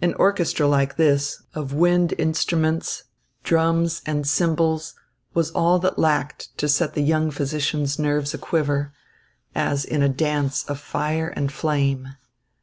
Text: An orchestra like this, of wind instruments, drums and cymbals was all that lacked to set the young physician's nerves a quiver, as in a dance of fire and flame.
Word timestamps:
An 0.00 0.14
orchestra 0.14 0.66
like 0.66 0.96
this, 0.96 1.42
of 1.52 1.74
wind 1.74 2.14
instruments, 2.16 3.04
drums 3.44 4.00
and 4.06 4.26
cymbals 4.26 4.94
was 5.34 5.50
all 5.50 5.78
that 5.80 5.98
lacked 5.98 6.56
to 6.56 6.66
set 6.66 6.94
the 6.94 7.02
young 7.02 7.30
physician's 7.30 7.98
nerves 7.98 8.32
a 8.32 8.38
quiver, 8.38 8.94
as 9.54 9.84
in 9.84 10.00
a 10.00 10.08
dance 10.08 10.64
of 10.64 10.78
fire 10.80 11.28
and 11.28 11.52
flame. 11.52 12.14